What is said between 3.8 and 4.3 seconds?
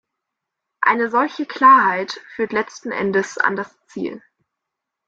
Ziel.